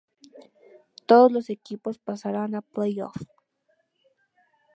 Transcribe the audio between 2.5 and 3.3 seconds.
a play off.